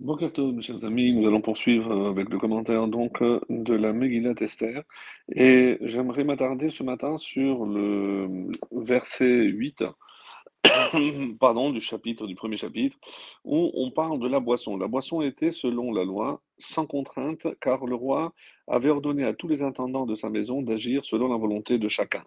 [0.00, 3.92] Bonjour mes chers amis, nous allons poursuivre euh, avec le commentaire donc euh, de la
[3.92, 4.82] Megillat Esther
[5.32, 9.84] et j'aimerais m'attarder ce matin sur le verset 8
[11.38, 12.96] pardon, du chapitre, du premier chapitre,
[13.44, 14.76] où on parle de la boisson.
[14.76, 18.32] La boisson était, selon la loi, sans contrainte, car le roi
[18.66, 22.24] avait ordonné à tous les intendants de sa maison d'agir selon la volonté de chacun.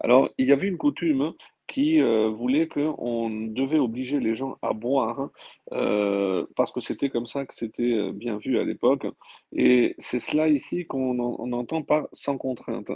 [0.00, 1.34] Alors, il y avait une coutume
[1.66, 5.30] qui euh, voulait qu'on devait obliger les gens à boire,
[5.72, 9.06] euh, parce que c'était comme ça que c'était euh, bien vu à l'époque.
[9.52, 11.18] Et c'est cela ici qu'on
[11.52, 12.90] entend par sans contrainte.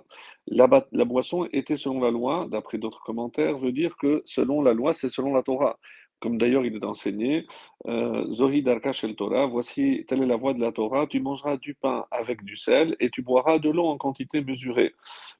[0.46, 4.74] La, la boisson était selon la loi, d'après d'autres commentaires, veut dire que selon la
[4.74, 5.78] loi, c'est selon la Torah
[6.20, 7.46] comme d'ailleurs il est enseigné,
[7.86, 11.74] Zohi Darka Shel Torah, voici, telle est la voie de la Torah, tu mangeras du
[11.74, 14.94] pain avec du sel et tu boiras de l'eau en quantité mesurée,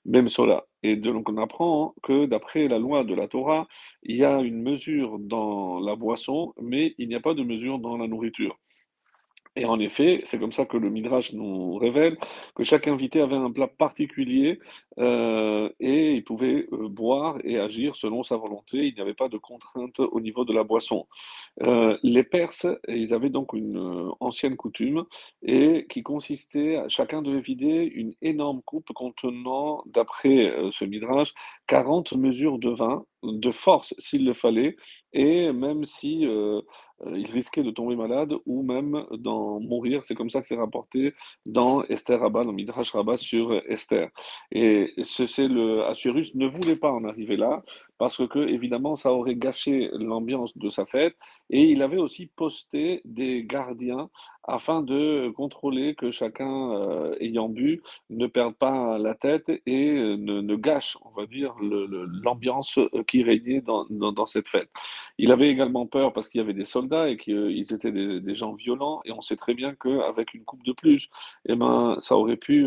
[0.05, 0.67] même cela.
[0.83, 3.67] Et donc on apprend que d'après la loi de la Torah,
[4.03, 7.79] il y a une mesure dans la boisson, mais il n'y a pas de mesure
[7.79, 8.59] dans la nourriture.
[9.57, 12.17] Et en effet, c'est comme ça que le Midrash nous révèle
[12.55, 14.61] que chaque invité avait un plat particulier
[14.99, 18.87] euh, et il pouvait euh, boire et agir selon sa volonté.
[18.87, 21.07] Il n'y avait pas de contrainte au niveau de la boisson.
[21.63, 25.05] Euh, les Perses, ils avaient donc une ancienne coutume
[25.43, 31.35] et qui consistait, chacun devait vider une énorme coupe contenant, d'après ce Midrash,
[31.67, 34.77] 40 mesures de vin de force s'il le fallait,
[35.13, 36.61] et même si euh,
[37.07, 40.05] euh, il risquait de tomber malade ou même d'en mourir.
[40.05, 41.13] C'est comme ça que c'est rapporté
[41.47, 44.11] dans Esther Rabba, dans Midrash Rabba sur Esther.
[44.53, 47.63] Et c'est le Assuérus ne voulait pas en arriver là
[47.99, 51.17] parce que évidemment ça aurait gâché l'ambiance de sa fête
[51.51, 54.09] et il avait aussi posté des gardiens
[54.49, 60.17] afin de contrôler que chacun euh, ayant bu ne perde pas la tête et euh,
[60.17, 64.71] ne, gâche, on va dire, l'ambiance euh, qui régnait dans, dans, cette fête.
[65.19, 68.55] Il avait également peur parce qu'il y avait des soldats et qu'ils étaient des, gens
[68.55, 71.11] violents et on sait très bien qu'avec une coupe de plus,
[71.47, 72.67] eh ben, ça aurait pu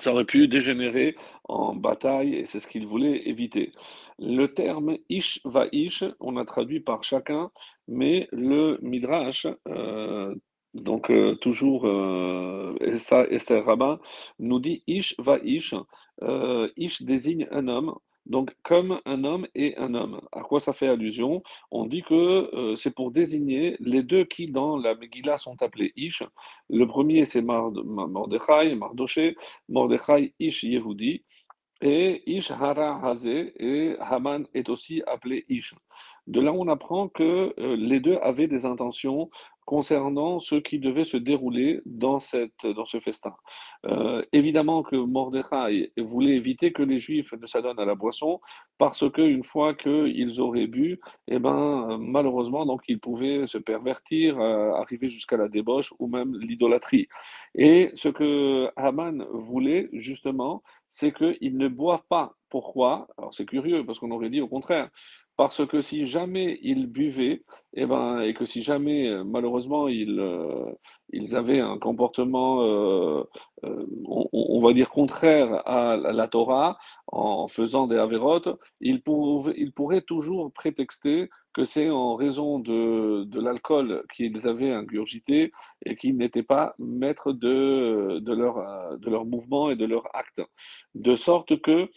[0.00, 3.72] ça aurait pu dégénérer en bataille et c'est ce qu'il voulait éviter.
[4.18, 7.50] Le terme ish va ish, on a traduit par chacun,
[7.88, 10.34] mais le midrash, euh,
[10.74, 13.98] donc euh, toujours euh, Esther Rabbin,
[14.38, 15.74] nous dit ish va ish.
[16.76, 17.94] ish désigne un homme
[18.26, 20.20] donc, comme un homme et un homme.
[20.32, 21.42] À quoi ça fait allusion?
[21.70, 22.14] On dit que
[22.54, 26.22] euh, c'est pour désigner les deux qui, dans la Megillah, sont appelés Ish.
[26.68, 29.36] Le premier, c'est Mordechai, Mardoché.
[29.68, 31.24] Mordechai, Ish Yehudi.
[31.82, 35.74] Et Ish Hara Hazé, et Haman est aussi appelé Ish.
[36.26, 39.30] De là, on apprend que euh, les deux avaient des intentions
[39.70, 43.36] concernant ce qui devait se dérouler dans, ce festin.
[43.86, 48.40] Euh, évidemment que Mordechai voulait éviter que les Juifs ne s'adonnent à la boisson,
[48.78, 50.98] parce qu'une fois qu'ils auraient bu,
[51.28, 56.36] eh ben, malheureusement, donc, ils pouvaient se pervertir, euh, arriver jusqu'à la débauche ou même
[56.40, 57.06] l'idolâtrie.
[57.54, 62.34] Et ce que Haman voulait, justement, c'est qu'ils ne boivent pas.
[62.50, 63.06] Pourquoi?
[63.32, 64.90] C'est curieux, parce qu'on aurait dit au contraire.
[65.40, 69.88] Parce que si jamais ils buvaient, et, eh ben, et que si jamais, euh, malheureusement,
[69.88, 70.70] ils, euh,
[71.14, 73.24] ils avaient un comportement, euh,
[73.62, 78.50] on, va dire, contraire à la Torah, en faisant des avérotes,
[78.82, 85.52] ils, pourraient toujours prétexter que c'est en raison de, de l'alcool qu'ils avaient ingurgité
[85.86, 90.42] et qu'ils n'étaient pas maîtres de, de, leur, de leur mouvement et de leur acte.
[90.94, 91.88] De sorte que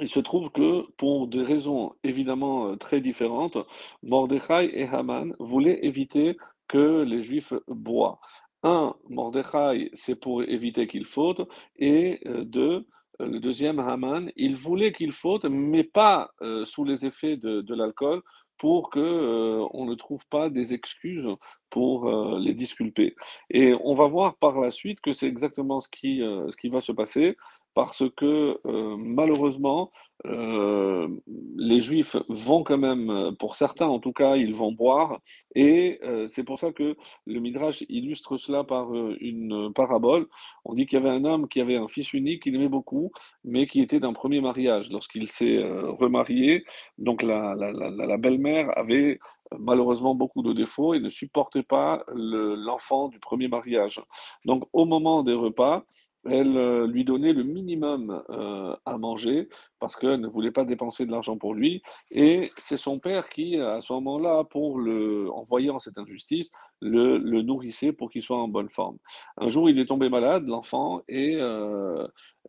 [0.00, 3.58] il se trouve que, pour des raisons évidemment euh, très différentes,
[4.02, 6.36] Mordechai et Haman voulaient éviter
[6.68, 8.18] que les Juifs boivent.
[8.62, 11.40] Un, Mordechai, c'est pour éviter qu'il faute,
[11.76, 12.86] et euh, deux,
[13.20, 16.30] euh, le deuxième, Haman, il voulait qu'il faute, mais pas
[16.64, 18.22] sous les effets de, l'alcool,
[18.58, 21.28] pour qu'on on ne trouve pas des excuses
[21.70, 23.14] pour les disculper.
[23.50, 26.80] Et on va voir par la suite que c'est exactement ce qui, ce qui va
[26.80, 27.36] se passer
[27.74, 29.90] parce que euh, malheureusement,
[30.26, 31.08] euh,
[31.56, 35.20] les juifs vont quand même, pour certains en tout cas, ils vont boire,
[35.54, 40.26] et euh, c'est pour ça que le Midrash illustre cela par une parabole.
[40.64, 43.12] On dit qu'il y avait un homme qui avait un fils unique qu'il aimait beaucoup,
[43.44, 44.90] mais qui était d'un premier mariage.
[44.90, 46.64] Lorsqu'il s'est remarié,
[46.98, 49.18] donc la, la belle-mère avait
[49.56, 54.02] malheureusement beaucoup de défauts et ne supportait pas l'enfant du premier mariage.
[54.44, 55.84] Donc au moment des repas,
[56.30, 59.48] elle euh, lui donnait le minimum euh, à manger
[59.80, 61.82] parce qu'elle ne voulait pas dépenser de l'argent pour lui.
[62.10, 67.18] Et c'est son père qui, à ce moment-là, pour le, en voyant cette injustice, le,
[67.18, 68.98] le nourrissait pour qu'il soit en bonne forme.
[69.36, 71.87] Un jour, il est tombé malade, l'enfant, et euh,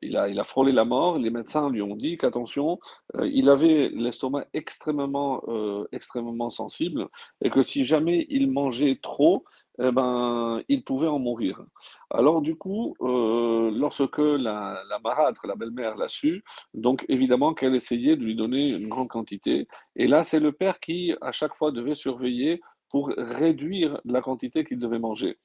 [0.01, 1.17] il a, il a frôlé la mort.
[1.17, 2.79] Les médecins lui ont dit qu'attention,
[3.15, 7.07] euh, il avait l'estomac extrêmement, euh, extrêmement sensible
[7.41, 9.43] et que si jamais il mangeait trop,
[9.81, 11.61] eh ben, il pouvait en mourir.
[12.09, 17.75] Alors du coup, euh, lorsque la, la marâtre, la belle-mère, l'a su, donc évidemment qu'elle
[17.75, 19.67] essayait de lui donner une grande quantité.
[19.95, 24.65] Et là, c'est le père qui, à chaque fois, devait surveiller pour réduire la quantité
[24.65, 25.37] qu'il devait manger.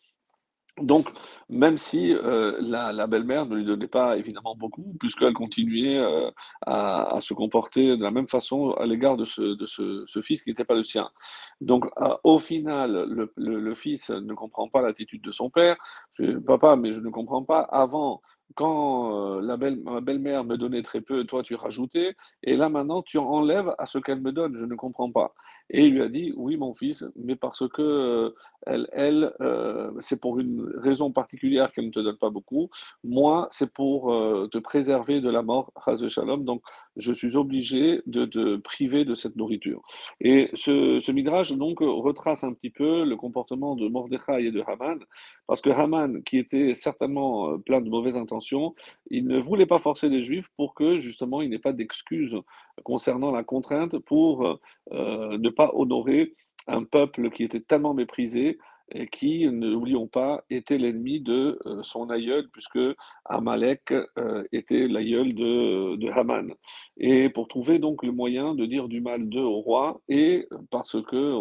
[0.80, 1.08] Donc,
[1.48, 6.30] même si euh, la, belle-mère ne lui donnait pas évidemment beaucoup, puisqu'elle continuait euh,
[6.66, 10.74] à, se comporter de la même façon à l'égard de, ce, fils qui n'était pas
[10.74, 11.10] le sien.
[11.60, 15.76] Donc, euh, au final, le fils ne comprend pas l'attitude de son père.
[16.14, 17.60] Je- Papa, mais je ne comprends pas.
[17.60, 18.20] Avant,
[18.54, 23.18] quand euh, ma belle-mère me donnait très peu, toi tu rajoutais, et là maintenant tu
[23.18, 24.56] enlèves à ce qu'elle me donne.
[24.56, 25.34] Je ne comprends pas.
[25.70, 28.30] Et il lui a dit, oui, mon fils, mais parce que euh,
[28.66, 32.68] elle, elle euh, c'est pour une raison particulière qu'elle ne te donne pas beaucoup.
[33.02, 34.08] Moi, c'est pour
[34.50, 35.72] te préserver de la mort,
[36.08, 36.44] shalom.
[36.44, 36.62] Donc,
[36.96, 39.82] je suis obligé de te priver de cette nourriture.
[40.20, 44.62] Et ce, ce midrash, donc, retrace un petit peu le comportement de Mordechai et de
[44.66, 44.98] Haman,
[45.46, 48.43] parce que Haman, qui était certainement plein de mauvaises intentions,
[49.10, 52.36] il ne voulait pas forcer les Juifs pour que, justement, il n'ait pas d'excuses
[52.82, 54.60] concernant la contrainte pour
[54.92, 56.34] euh, ne pas honorer
[56.66, 58.58] un peuple qui était tellement méprisé
[58.92, 62.78] et qui, n'oublions pas, était l'ennemi de euh, son aïeul, puisque
[63.24, 66.52] Amalek euh, était l'aïeul de, de Haman.
[66.96, 71.00] Et pour trouver donc le moyen de dire du mal d'eux au roi, et parce
[71.02, 71.34] que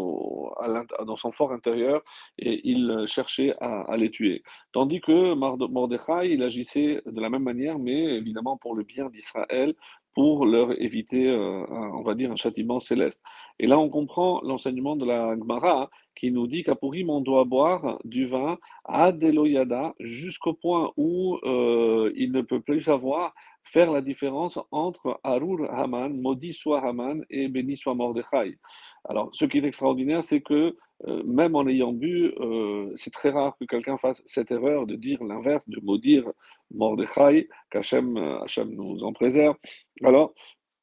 [1.06, 2.02] dans son fort intérieur,
[2.38, 4.44] il cherchait à, à les tuer.
[4.72, 9.76] Tandis que Mordechai, il agissait de la même manière, mais évidemment pour le bien d'Israël,
[10.14, 13.22] pour leur éviter, euh, on va dire, un châtiment céleste.
[13.60, 17.46] Et là, on comprend l'enseignement de la Gemara qui nous dit qu'à Purim, on doit
[17.46, 23.34] boire du vin à Deloyada jusqu'au point où euh, il ne peut plus savoir
[23.64, 28.58] faire la différence entre Arur Haman, maudit soit Haman, et béni soit Mordechai.
[29.06, 30.76] Alors, ce qui est extraordinaire, c'est que
[31.08, 34.96] euh, même en ayant bu, euh, c'est très rare que quelqu'un fasse cette erreur de
[34.96, 36.30] dire l'inverse, de maudire
[36.74, 39.56] Mordechai, qu'Hachem euh, Hachem nous en préserve.
[40.04, 40.34] Alors,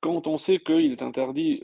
[0.00, 1.61] quand on sait qu'il est interdit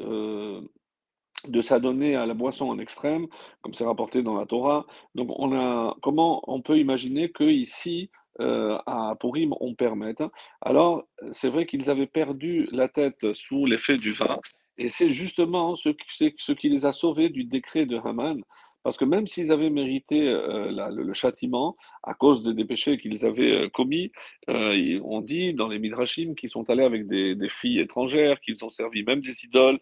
[1.49, 3.27] de s'adonner à la boisson en extrême,
[3.63, 4.87] comme c'est rapporté dans la Torah.
[5.15, 8.11] Donc, on a, comment on peut imaginer que ici,
[8.41, 10.23] euh, à Purim, on permette?
[10.61, 14.39] Alors, c'est vrai qu'ils avaient perdu la tête sous l'effet du vin,
[14.79, 18.43] et c'est justement ce, qui- les a sauvés du décret de Haman.
[18.83, 23.27] Parce que même s'ils avaient mérité euh, le, châtiment à cause de- des péchés qu'ils
[23.27, 24.13] avaient euh, commis,
[24.49, 28.65] euh, on dit dans les Midrashim qu'ils sont allés avec des, des filles étrangères, qu'ils
[28.65, 29.81] ont servi même des idoles,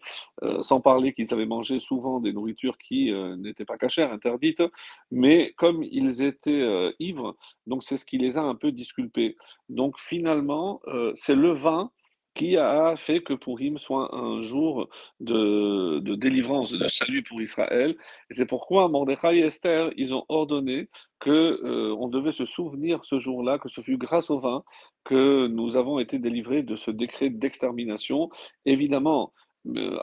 [0.61, 4.63] sans parler qu'ils avaient mangé souvent des nourritures qui n'étaient pas cachères, interdites,
[5.11, 6.67] mais comme ils étaient
[6.99, 7.35] ivres,
[7.67, 9.35] donc c'est ce qui les a un peu disculpés.
[9.69, 10.81] Donc finalement,
[11.13, 11.91] c'est le vin
[12.35, 14.89] qui a fait que Purim soit un jour
[15.21, 17.95] de, délivrance, de salut pour Israël.
[18.29, 20.89] C'est pourquoi Mordechai et Esther, ils ont ordonné
[21.19, 24.63] que euh, on devait se souvenir ce jour-là, que ce fut grâce au vin
[25.05, 28.29] que nous avons été délivrés de ce décret d'extermination.
[28.65, 29.31] Évidemment,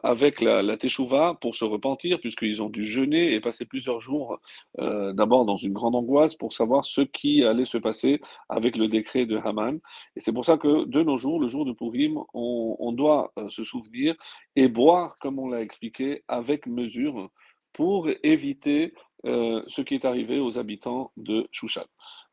[0.03, 4.41] avec la, la Teshuvah pour se repentir, puisqu'ils ont dû jeûner et passer plusieurs jours
[4.79, 8.89] euh, d'abord dans une grande angoisse pour savoir ce qui allait se passer avec le
[8.89, 9.81] décret de Haman.
[10.17, 13.49] Et c'est pour ça que de nos jours, le jour de Purim, on, doit euh,
[13.49, 14.15] se souvenir
[14.57, 17.31] et boire, comme on l'a expliqué, avec mesure
[17.73, 18.93] pour éviter
[19.25, 21.87] euh, ce qui est arrivé aux habitants de Shushan.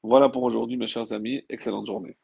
[0.03, 1.43] Voilà pour aujourd'hui, mes chers amis.
[1.50, 2.17] Excellente journée.